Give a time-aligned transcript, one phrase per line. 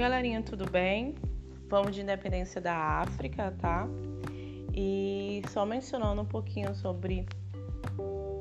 [0.00, 1.14] Galerinha, tudo bem?
[1.68, 3.86] Vamos de independência da África, tá?
[4.74, 7.26] E só mencionando um pouquinho sobre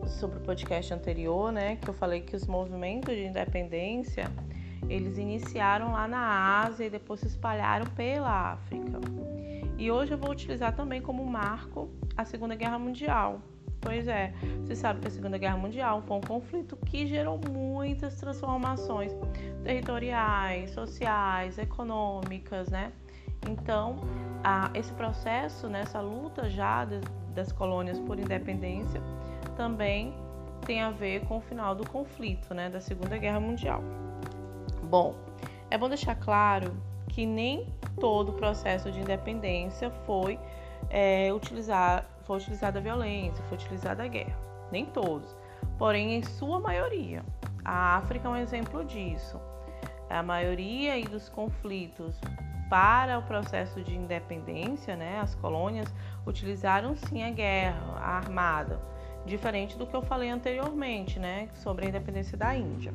[0.08, 4.32] sobre o podcast anterior, né, que eu falei que os movimentos de independência,
[4.88, 8.98] eles iniciaram lá na Ásia e depois se espalharam pela África.
[9.78, 13.42] E hoje eu vou utilizar também como marco a Segunda Guerra Mundial,
[13.82, 14.34] Pois é,
[14.66, 19.12] você sabe que a Segunda Guerra Mundial foi um conflito que gerou muitas transformações
[19.64, 22.92] territoriais, sociais, econômicas, né?
[23.48, 24.02] Então,
[24.44, 27.00] a, esse processo, nessa né, luta já de,
[27.34, 29.02] das colônias por independência,
[29.56, 30.14] também
[30.66, 33.82] tem a ver com o final do conflito, né, da Segunda Guerra Mundial.
[34.84, 35.16] Bom,
[35.70, 36.76] é bom deixar claro
[37.08, 37.68] que nem
[38.00, 40.38] todo o processo de independência foi
[40.90, 44.38] é, utilizar foi utilizada a violência, foi utilizada a guerra.
[44.72, 45.36] Nem todos,
[45.80, 47.26] porém em sua maioria.
[47.66, 49.42] A África é um exemplo disso.
[50.08, 52.22] A maioria dos conflitos
[52.70, 55.92] para o processo de independência, né, as colônias
[56.24, 58.80] utilizaram sim a guerra, a armada,
[59.26, 62.94] diferente do que eu falei anteriormente, né, sobre a independência da Índia.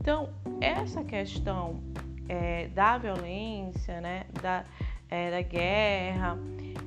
[0.00, 1.80] Então, essa questão
[2.28, 4.64] é, da violência, né, da,
[5.12, 6.38] é, da guerra,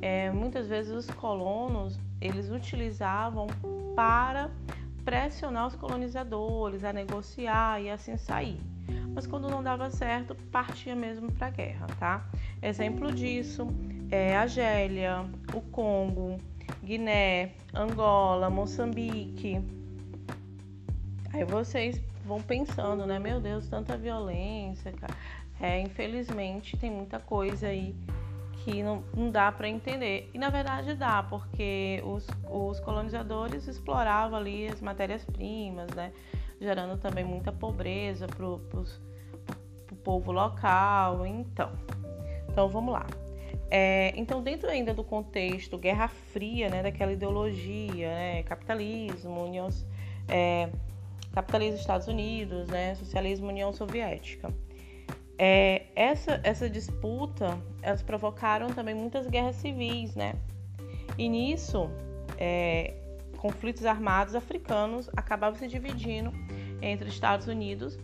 [0.01, 3.45] é, muitas vezes os colonos eles utilizavam
[3.95, 4.49] para
[5.03, 8.59] pressionar os colonizadores a negociar e assim sair.
[9.13, 12.25] Mas quando não dava certo, partia mesmo para a guerra, tá?
[12.63, 13.67] Exemplo disso
[14.09, 16.39] é a Argélia, o Congo,
[16.83, 19.61] Guiné, Angola, Moçambique.
[21.31, 23.19] Aí vocês vão pensando, né?
[23.19, 25.13] Meu Deus, tanta violência, cara.
[25.61, 27.95] É, infelizmente tem muita coisa aí
[28.65, 30.29] que não, não dá para entender.
[30.33, 36.11] E na verdade dá, porque os, os colonizadores exploravam ali as matérias-primas, né?
[36.59, 38.59] Gerando também muita pobreza para o
[40.03, 41.27] povo local.
[41.27, 41.71] Então,
[42.49, 43.05] então vamos lá.
[43.69, 49.69] É, então, dentro ainda do contexto Guerra Fria, né, daquela ideologia, né, capitalismo, União,
[50.27, 50.69] é,
[51.33, 54.51] capitalismo Estados Unidos, né, socialismo União Soviética.
[55.37, 60.35] É, essa, essa disputa, elas provocaram também muitas guerras civis, né?
[61.17, 61.89] E nisso,
[62.37, 62.93] é,
[63.37, 66.31] conflitos armados africanos acabavam se dividindo
[66.81, 67.97] entre Estados Unidos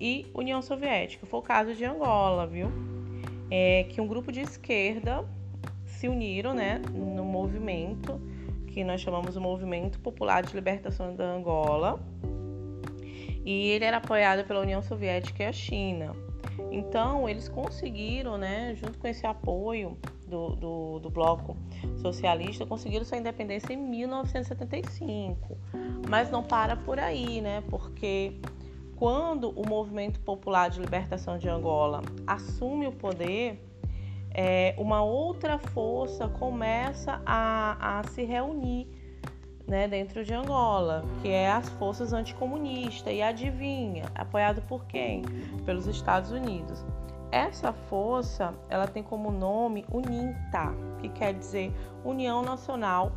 [0.00, 1.26] e União Soviética.
[1.26, 2.70] Foi o caso de Angola, viu?
[3.50, 5.24] É, que um grupo de esquerda
[5.84, 8.20] se uniram, né, no movimento
[8.70, 12.00] que nós chamamos o Movimento Popular de Libertação da Angola.
[13.44, 16.14] E ele era apoiado pela União Soviética e a China.
[16.70, 21.56] Então, eles conseguiram, né, junto com esse apoio do, do, do, bloco
[21.96, 25.58] socialista, conseguiram sua independência em 1975.
[26.08, 27.62] Mas não para por aí, né?
[27.68, 28.40] Porque
[28.96, 33.66] quando o Movimento Popular de Libertação de Angola assume o poder,
[34.32, 38.99] é, uma outra força começa a, a se reunir
[39.70, 43.14] né, dentro de Angola, que é as forças anticomunistas.
[43.14, 45.22] E adivinha, apoiado por quem?
[45.64, 46.84] Pelos Estados Unidos.
[47.30, 51.72] Essa força, ela tem como nome UNINTA, que quer dizer
[52.04, 53.12] União Nacional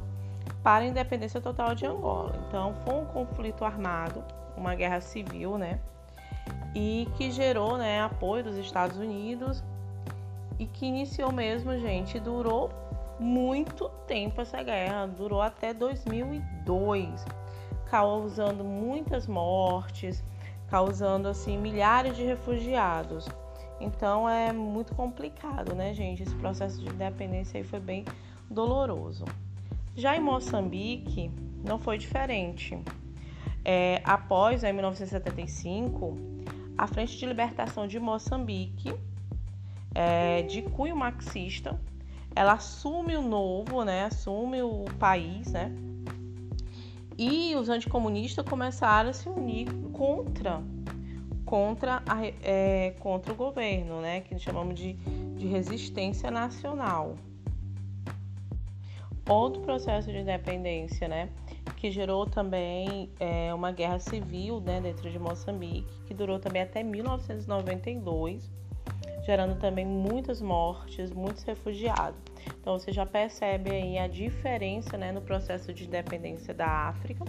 [0.61, 2.35] para a Independência Total de Angola.
[2.47, 4.23] Então, foi um conflito armado,
[4.55, 5.79] uma guerra civil, né?
[6.75, 9.63] E que gerou, né, apoio dos Estados Unidos
[10.59, 12.69] e que iniciou mesmo, gente, durou
[13.19, 17.25] muito tempo essa guerra, durou até 2002,
[17.89, 20.23] causando muitas mortes,
[20.67, 23.27] causando assim milhares de refugiados.
[23.79, 26.23] Então é muito complicado, né, gente?
[26.23, 28.05] Esse processo de independência aí foi bem
[28.49, 29.25] doloroso.
[29.95, 31.29] Já em Moçambique
[31.63, 32.77] não foi diferente.
[33.63, 36.17] É, após né, 1975,
[36.77, 38.93] a Frente de Libertação de Moçambique,
[39.93, 41.79] é, de cunho marxista,
[42.35, 44.05] ela assume o novo, né?
[44.05, 45.71] Assume o país, né?
[47.17, 50.61] E os anticomunistas começaram a se unir contra
[51.45, 54.21] contra, a, é, contra o governo, né?
[54.21, 54.93] Que chamamos de,
[55.35, 57.15] de resistência nacional.
[59.29, 61.29] Outro processo de independência, né?
[61.77, 66.81] Que gerou também é, uma guerra civil né, dentro de Moçambique, que durou também até
[66.81, 68.49] 1992
[69.25, 72.19] gerando também muitas mortes, muitos refugiados.
[72.59, 77.23] Então você já percebe aí a diferença né, no processo de independência da África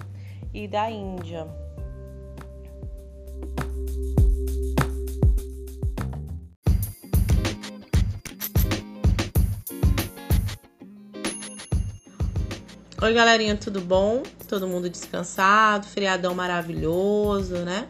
[0.52, 1.46] e da Índia.
[13.02, 14.22] Oi, galerinha, tudo bom?
[14.48, 17.86] Todo mundo descansado, feriadão maravilhoso, né?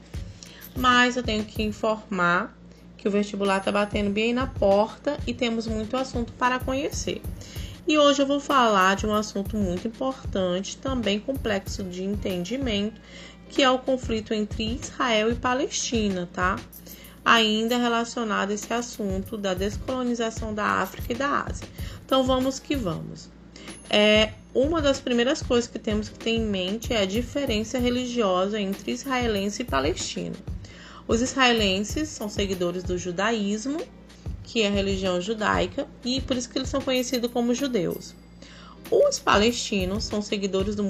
[0.77, 2.53] mas eu tenho que informar
[3.05, 7.21] que o vestibular está batendo bem na porta e temos muito assunto para conhecer.
[7.87, 12.99] E hoje eu vou falar de um assunto muito importante, também complexo de entendimento,
[13.51, 16.57] que é o conflito entre Israel e Palestina, tá?
[17.23, 21.69] Ainda relacionado a esse assunto da descolonização da África e da Ásia.
[22.07, 23.29] Então vamos que vamos.
[23.91, 28.59] É, uma das primeiras coisas que temos que ter em mente é a diferença religiosa
[28.59, 30.54] entre israelense e palestino.
[31.07, 33.79] Os israelenses são seguidores do judaísmo,
[34.43, 38.15] que é a religião judaica, e por isso que eles são conhecidos como judeus.
[38.91, 40.85] Os palestinos são seguidores do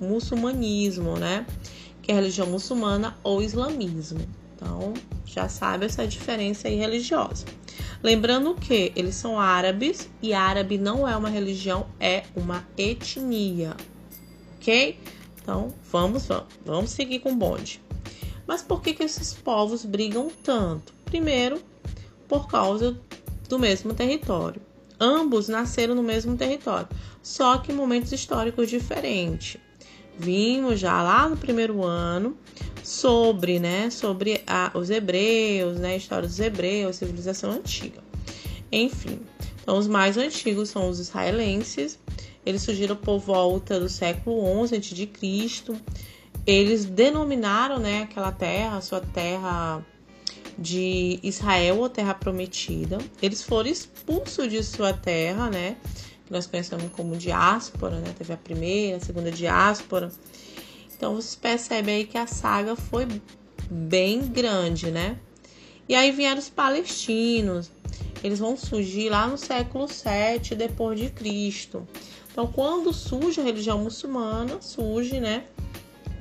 [0.00, 1.46] muçulmanismo, né?
[2.02, 4.20] Que é a religião muçulmana ou islamismo.
[4.54, 4.94] Então,
[5.24, 7.44] já sabe essa diferença aí religiosa.
[8.02, 13.76] Lembrando que eles são árabes e árabe não é uma religião, é uma etnia.
[14.56, 14.98] Ok?
[15.42, 17.85] Então, vamos, vamos, vamos seguir com o bonde.
[18.46, 20.94] Mas por que, que esses povos brigam tanto?
[21.04, 21.60] Primeiro,
[22.28, 22.98] por causa
[23.48, 24.60] do mesmo território.
[24.98, 26.88] Ambos nasceram no mesmo território,
[27.22, 29.60] só que em momentos históricos diferentes.
[30.18, 32.36] Vimos já lá no primeiro ano
[32.82, 38.02] sobre, né, sobre a, os hebreus, né, a história dos hebreus, civilização antiga.
[38.72, 39.20] Enfim,
[39.62, 41.98] então os mais antigos são os israelenses.
[42.44, 45.74] Eles surgiram por volta do século 11 a.C
[46.46, 49.84] eles denominaram né, aquela terra, a sua terra
[50.56, 52.98] de Israel ou terra prometida.
[53.20, 55.76] Eles foram expulsos de sua terra, né?
[56.24, 58.14] Que nós conhecemos como diáspora, né?
[58.16, 60.10] Teve a primeira, a segunda diáspora.
[60.96, 63.06] Então vocês percebem aí que a saga foi
[63.70, 65.18] bem grande, né?
[65.88, 67.70] E aí vieram os palestinos.
[68.24, 71.86] Eles vão surgir lá no século 7 depois de Cristo.
[72.32, 75.44] Então, quando surge a religião muçulmana, surge, né,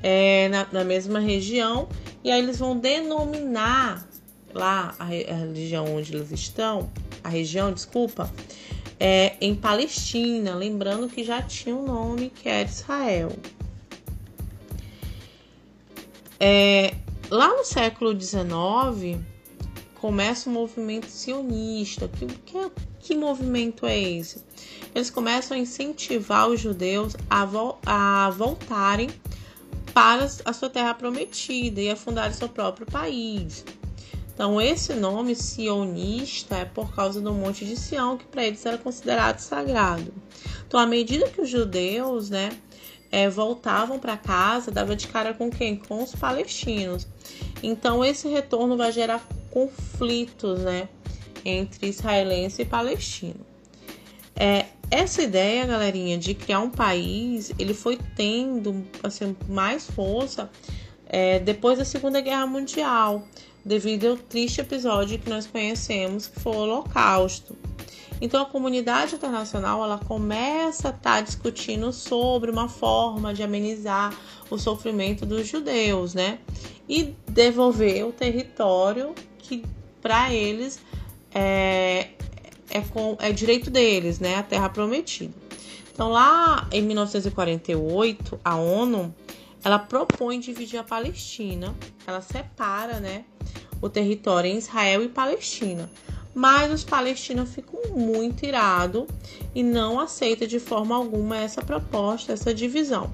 [0.07, 1.89] é, na, na, mesma região,
[2.23, 4.07] e aí eles vão denominar
[4.53, 6.91] lá a, a onde eles estão,
[7.23, 8.31] a região, desculpa,
[8.99, 13.31] é, em Palestina, lembrando que já tinha um nome que era Israel.
[16.39, 16.93] É,
[17.31, 19.19] lá no século XIX
[19.95, 22.07] começa o movimento sionista.
[22.07, 24.43] Que, que, que movimento é esse?
[24.93, 29.09] Eles começam a incentivar os judeus a, vo a voltarem
[29.95, 33.63] para a sua terra prometida e a fundar seu próprio país.
[34.33, 38.77] Então, esse nome sionista é por causa do Monte de Sião, que para eles era
[38.77, 40.13] considerado sagrado.
[40.67, 42.49] Então, à medida que os judeus, né,
[43.09, 45.77] é, voltavam para casa, dava de cara com quem?
[45.77, 47.07] Com os palestinos.
[47.63, 50.89] Então, esse retorno vai gerar conflitos, né,
[51.45, 53.39] entre israelense e palestino.
[54.35, 60.49] É, essa ideia, galerinha, de criar um país, ele foi tendo assim, mais força
[61.07, 63.27] é, depois da Segunda Guerra Mundial,
[63.63, 67.55] devido ao triste episódio que nós conhecemos, que foi o Holocausto.
[68.21, 74.17] Então a comunidade internacional ela começa a estar tá discutindo sobre uma forma de amenizar
[74.49, 76.39] o sofrimento dos judeus, né?
[76.87, 79.65] E devolver o território que
[80.01, 80.79] para eles
[81.33, 82.09] é,
[82.69, 84.35] é, com, é direito deles, né?
[84.35, 85.33] A terra prometida.
[85.93, 89.13] Então, lá em 1948, a ONU
[89.63, 91.73] ela propõe dividir a Palestina,
[92.05, 93.25] ela separa, né,
[93.81, 95.89] o território em Israel e Palestina.
[96.35, 99.05] Mas os palestinos ficam muito irados
[99.55, 103.11] e não aceitam de forma alguma essa proposta, essa divisão.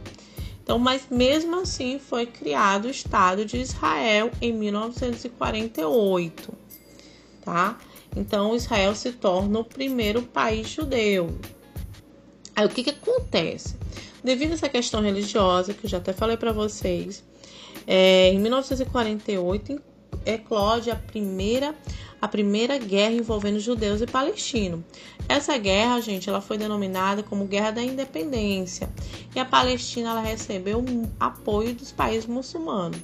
[0.61, 6.53] Então, mas mesmo assim foi criado o Estado de Israel em 1948,
[7.45, 7.77] tá?
[8.15, 11.29] Então, Israel se torna o primeiro país judeu.
[12.55, 13.75] Aí, o que, que acontece?
[14.23, 17.23] Devido a essa questão religiosa, que eu já até falei para vocês,
[17.87, 19.81] é, em 1948
[20.25, 21.73] eclode a primeira,
[22.21, 24.81] a primeira guerra envolvendo judeus e palestinos.
[25.27, 28.89] Essa guerra, gente, ela foi denominada como Guerra da Independência
[29.35, 30.83] e a Palestina ela recebeu
[31.19, 32.99] apoio dos países muçulmanos.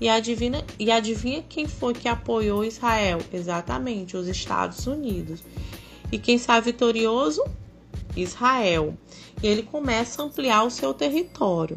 [0.00, 3.20] E adivinha, e adivinha quem foi que apoiou Israel?
[3.32, 5.44] Exatamente, os Estados Unidos.
[6.10, 7.44] E quem sai vitorioso?
[8.16, 8.96] Israel.
[9.42, 11.76] E ele começa a ampliar o seu território.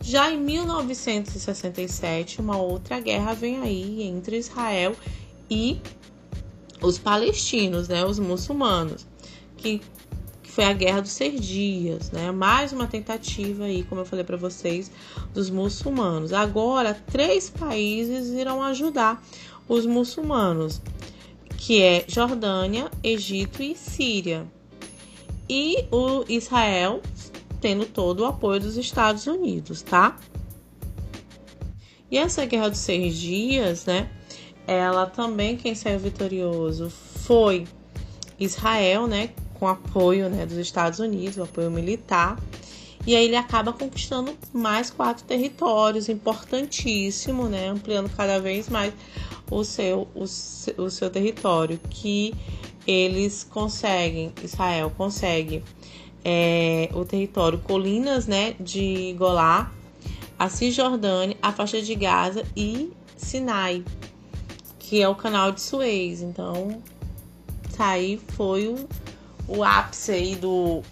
[0.00, 4.94] Já em 1967, uma outra guerra vem aí entre Israel
[5.50, 5.80] e
[6.80, 9.06] os palestinos, né, os muçulmanos,
[9.56, 9.80] que
[10.58, 12.32] foi a Guerra dos Seis Dias, né?
[12.32, 14.90] Mais uma tentativa aí, como eu falei para vocês,
[15.32, 16.32] dos muçulmanos.
[16.32, 19.24] Agora, três países irão ajudar
[19.68, 20.82] os muçulmanos,
[21.56, 24.48] que é Jordânia, Egito e Síria.
[25.48, 27.02] E o Israel
[27.60, 30.16] tendo todo o apoio dos Estados Unidos, tá?
[32.10, 34.10] E essa Guerra dos Seis Dias, né?
[34.66, 37.64] Ela também, quem saiu vitorioso foi
[38.40, 39.30] Israel, né?
[39.58, 42.38] Com apoio né, dos Estados Unidos, o apoio militar.
[43.06, 47.68] E aí ele acaba conquistando mais quatro territórios, importantíssimo, né?
[47.68, 48.92] Ampliando cada vez mais
[49.50, 52.34] o seu, o, o seu território, que
[52.86, 55.62] eles conseguem, Israel consegue
[56.24, 59.70] é, o território colinas né, de Golá,
[60.38, 63.84] a Cisjordânia, a faixa de Gaza e Sinai,
[64.78, 66.22] que é o canal de Suez.
[66.22, 66.82] Então,
[67.78, 68.88] aí foi o,
[69.48, 70.82] o ápice aí do,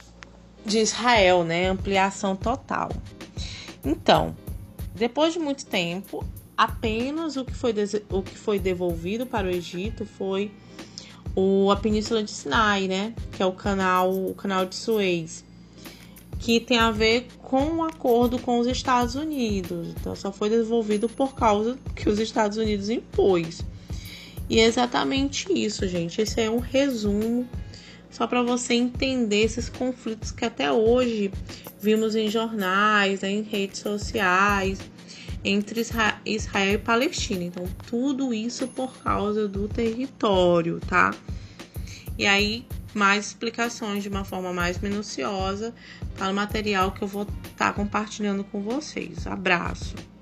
[0.64, 1.68] de Israel, né?
[1.68, 2.90] Ampliação total.
[3.84, 4.34] Então,
[4.94, 6.24] depois de muito tempo,
[6.56, 7.72] apenas o que foi,
[8.10, 10.50] o que foi devolvido para o Egito foi
[11.34, 13.14] o, a Península de Sinai, né?
[13.32, 15.44] Que é o canal, o canal de Suez
[16.38, 19.88] que tem a ver com o um acordo com os Estados Unidos.
[19.88, 23.62] Então, só foi devolvido por causa que os Estados Unidos impôs.
[24.48, 26.20] E é exatamente isso, gente.
[26.20, 27.48] Esse é um resumo
[28.10, 31.30] só para você entender esses conflitos que até hoje
[31.80, 34.80] vimos em jornais, né, em redes sociais,
[35.44, 35.80] entre
[36.24, 37.44] Israel e Palestina.
[37.44, 41.14] Então, tudo isso por causa do território, tá?
[42.18, 45.74] E aí, mais explicações de uma forma mais minuciosa
[46.16, 49.26] para o material que eu vou estar tá compartilhando com vocês.
[49.26, 50.15] Abraço!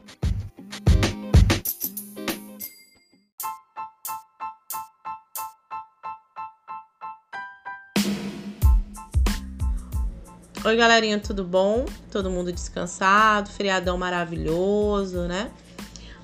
[10.66, 11.85] Oi, galerinha, tudo bom?
[12.11, 15.50] Todo mundo descansado, feriadão maravilhoso, né?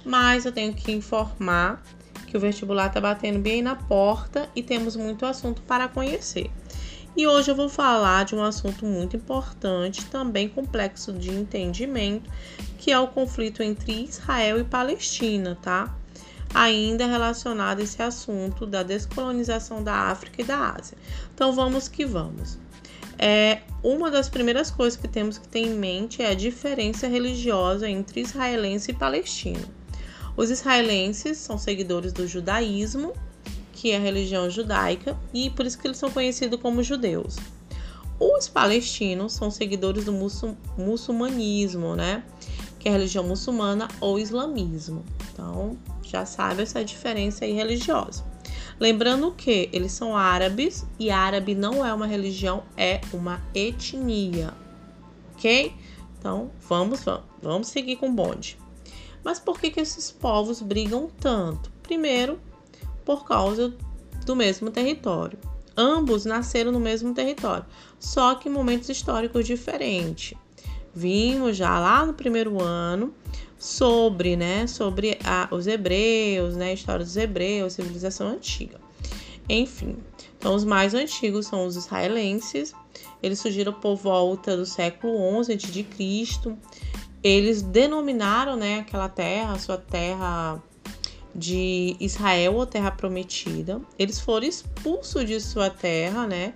[0.02, 1.82] Mas eu tenho que informar
[2.26, 6.50] que o vestibular tá batendo bem na porta e temos muito assunto para conhecer.
[7.14, 12.30] E hoje eu vou falar de um assunto muito importante, também complexo de entendimento,
[12.78, 15.94] que é o conflito entre Israel e Palestina, tá?
[16.54, 20.96] Ainda relacionado a esse assunto da descolonização da África e da Ásia.
[21.34, 22.58] Então vamos que vamos.
[23.18, 27.88] É, uma das primeiras coisas que temos que ter em mente é a diferença religiosa
[27.88, 29.66] entre israelense e palestino.
[30.36, 33.12] Os israelenses são seguidores do judaísmo
[33.80, 37.36] que é a religião judaica, e por isso que eles são conhecidos como judeus.
[38.18, 40.12] Os palestinos são seguidores do
[40.76, 42.22] muçulmanismo, né?
[42.78, 45.02] Que é a religião muçulmana ou islamismo.
[45.32, 48.22] Então, já sabe essa diferença aí religiosa.
[48.80, 54.54] Lembrando que eles são árabes e árabe não é uma religião, é uma etnia.
[55.34, 55.74] Ok?
[56.18, 58.58] Então, vamos, vamos, vamos seguir com o bonde.
[59.22, 61.70] Mas por que, que esses povos brigam tanto?
[61.82, 62.40] Primeiro,
[63.04, 63.74] por causa
[64.24, 65.38] do mesmo território.
[65.76, 67.66] Ambos nasceram no mesmo território,
[67.98, 70.38] só que em momentos históricos diferentes.
[70.94, 73.14] Vimos já lá no primeiro ano
[73.58, 78.80] sobre, né, sobre a, os hebreus, né, a história dos hebreus, civilização antiga.
[79.48, 79.96] Enfim,
[80.38, 82.72] então os mais antigos são os israelenses.
[83.22, 86.56] Eles surgiram por volta do século 11 a.C.
[87.22, 90.62] Eles denominaram, né, aquela terra, sua terra
[91.34, 93.80] de Israel, ou terra prometida.
[93.98, 96.54] Eles foram expulsos de sua terra, né?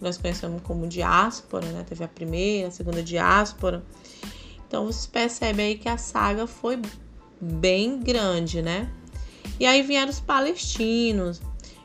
[0.00, 1.84] Nós conhecemos como diáspora, né?
[1.88, 3.82] Teve a primeira, a segunda diáspora.
[4.66, 6.80] Então vocês percebem aí que a saga foi
[7.40, 8.90] bem grande, né?
[9.58, 11.40] E aí vieram os palestinos.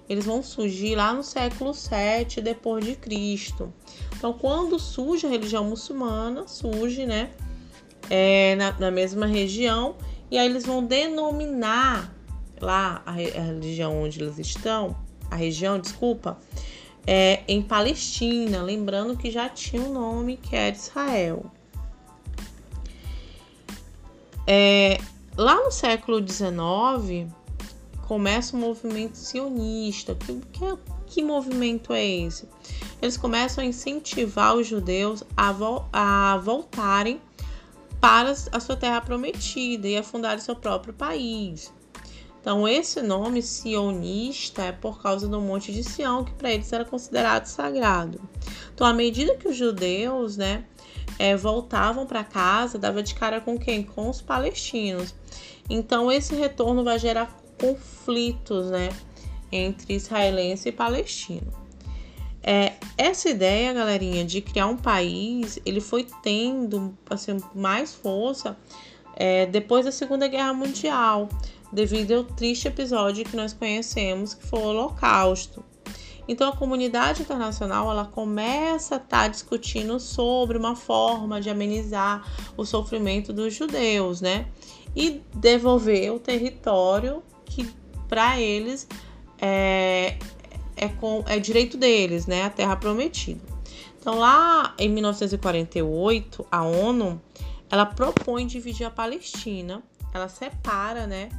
[0.07, 3.71] Eles vão surgir lá no século 7 depois de Cristo.
[4.17, 7.29] Então, quando surge a religião muçulmana, surge, né,
[8.09, 9.95] é, na, na mesma região,
[10.31, 12.11] e aí eles vão denominar
[12.59, 14.97] lá a, a religião onde eles estão,
[15.29, 16.39] a região, desculpa,
[17.05, 21.45] é em Palestina, lembrando que já tinha um nome que era Israel.
[24.45, 24.99] É,
[25.37, 27.31] lá no século XIX
[28.07, 30.15] começa um movimento sionista.
[30.15, 32.47] Que, que, que movimento é esse?
[33.01, 37.21] Eles começam a incentivar os judeus a, vo a voltarem
[38.01, 41.71] para a sua terra prometida e a fundar seu próprio país.
[42.41, 46.85] Então, esse nome sionista é por causa do Monte de Sião, que para eles era
[46.85, 48.21] considerado sagrado.
[48.73, 50.63] Então, à medida que os judeus, né,
[51.17, 53.83] é, voltavam para casa, dava de cara com quem?
[53.83, 55.13] Com os palestinos.
[55.69, 58.89] Então, esse retorno vai gerar conflitos, né,
[59.51, 61.51] entre israelense e palestino.
[62.41, 68.57] É, essa ideia, galerinha, de criar um país, ele foi tendo assim, mais força
[69.13, 71.27] é, depois da Segunda Guerra Mundial
[71.71, 75.63] devido ao triste episódio que nós conhecemos, que foi o Holocausto.
[76.27, 82.23] Então a comunidade internacional ela começa a estar tá discutindo sobre uma forma de amenizar
[82.55, 84.47] o sofrimento dos judeus, né?
[84.95, 87.69] e devolver o território que
[88.07, 88.87] para eles
[89.39, 90.17] é,
[90.75, 92.43] é, com, é direito deles, né?
[92.43, 93.41] A terra prometida.
[93.99, 97.21] Então, lá em 1948, a ONU
[97.69, 99.83] ela propõe dividir a Palestina,
[100.13, 101.29] ela separa, né,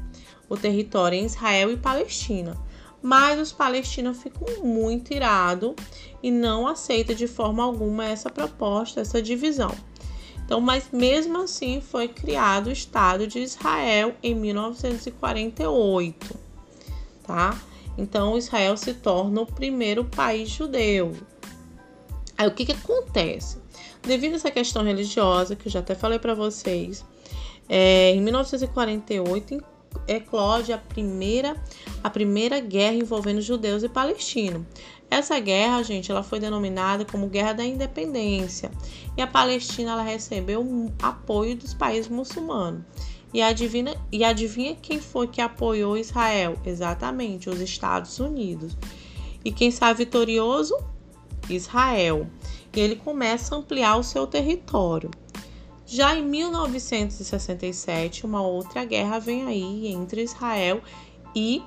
[0.51, 2.59] o território em Israel e Palestina.
[3.01, 5.73] Mas os palestinos ficam muito irados
[6.23, 9.75] e não aceitam de forma alguma essa proposta, essa divisão.
[10.45, 16.39] Então, mas mesmo assim foi criado o Estado de Israel em 1948,
[17.23, 17.59] tá?
[17.97, 21.17] Então, Israel se torna o primeiro país judeu.
[22.37, 23.59] Aí o que que acontece?
[24.03, 27.05] Devido a essa questão religiosa, que eu já até falei para vocês,
[27.69, 29.70] é, em 1948
[30.07, 31.57] eclode a primeira,
[32.03, 34.63] a primeira guerra envolvendo judeus e palestinos.
[35.11, 38.71] Essa guerra, gente, ela foi denominada como Guerra da Independência.
[39.17, 40.65] E a Palestina ela recebeu
[41.03, 42.83] apoio dos países muçulmanos.
[43.35, 46.57] E adivinha, e adivinha quem foi que apoiou Israel?
[46.65, 48.77] Exatamente, os Estados Unidos.
[49.45, 50.77] E quem sai vitorioso?
[51.49, 52.29] Israel.
[52.73, 55.11] E ele começa a ampliar o seu território.
[55.91, 60.81] Já em 1967, uma outra guerra vem aí entre Israel
[61.35, 61.61] e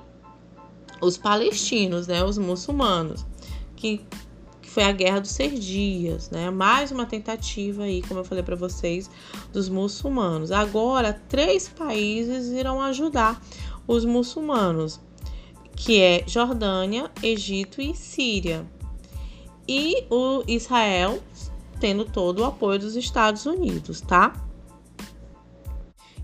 [0.98, 3.26] os palestinos, né, os muçulmanos
[3.84, 4.00] que,
[4.62, 6.48] que foi a Guerra dos Seis Dias, né?
[6.48, 9.10] Mais uma tentativa aí, como eu falei para vocês,
[9.52, 10.50] dos muçulmanos.
[10.50, 13.38] Agora, três países irão ajudar
[13.86, 14.98] os muçulmanos,
[15.76, 18.64] que é Jordânia, Egito e Síria.
[19.68, 21.22] E o Israel
[21.78, 24.32] tendo todo o apoio dos Estados Unidos, tá?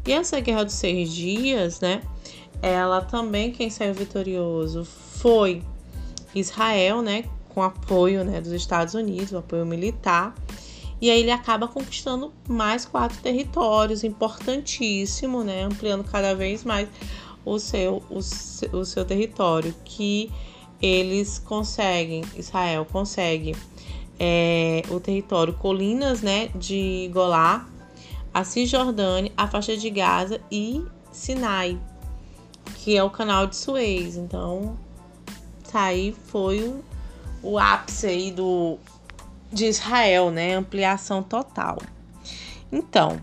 [0.07, 2.03] E essa Guerra dos Seis Dias, né?
[2.63, 5.63] Ela também, quem saiu vitorioso foi
[6.35, 7.25] Israel, né?
[7.51, 10.35] com apoio né, dos Estados Unidos, o apoio militar.
[11.01, 16.89] E aí ele acaba conquistando mais quatro territórios, importantíssimo, né, ampliando cada vez mais
[17.45, 20.31] o seu, o, o seu território, que
[20.81, 23.57] eles conseguem, Israel consegue
[24.21, 27.67] é, o território colinas né, de Golá,
[28.33, 31.81] a Cisjordânia, a faixa de Gaza e Sinai,
[32.77, 34.17] que é o canal de Suez.
[34.17, 34.77] Então,
[35.73, 36.85] tá aí foi o
[37.43, 38.79] o ápice aí do,
[39.53, 40.55] de Israel, né?
[40.55, 41.79] Ampliação total.
[42.71, 43.21] Então,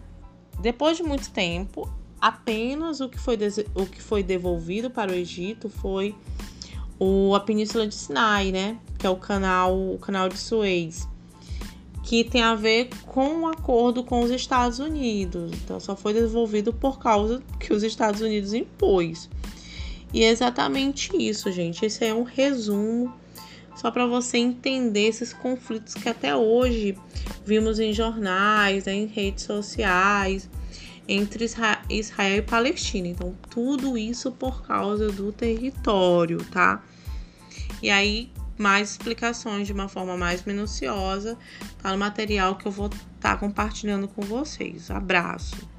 [0.60, 3.38] depois de muito tempo, apenas o que foi,
[3.76, 6.16] o que foi devolvido para o Egito foi
[7.00, 8.78] o, a Península de Sinai, né?
[8.98, 11.08] Que é o canal, o canal de Suez,
[12.04, 15.52] que tem a ver com um acordo com os Estados Unidos.
[15.54, 19.30] Então, só foi devolvido por causa que os Estados Unidos impôs.
[20.14, 21.86] E é exatamente isso, gente.
[21.86, 23.14] Esse é um resumo
[23.76, 26.98] só para você entender esses conflitos que até hoje
[27.46, 30.50] vimos em jornais, em redes sociais,
[31.08, 31.46] entre
[31.90, 33.08] Israel e Palestina.
[33.08, 36.84] Então, tudo isso por causa do território, tá?
[37.82, 41.38] E aí, mais explicações de uma forma mais minuciosa
[41.82, 44.90] tá no material que eu vou estar tá compartilhando com vocês.
[44.90, 45.77] Abraço!